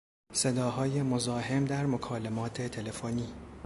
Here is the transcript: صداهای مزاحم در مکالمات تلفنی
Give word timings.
صداهای 0.33 1.01
مزاحم 1.03 1.65
در 1.65 1.85
مکالمات 1.85 2.61
تلفنی 2.61 3.27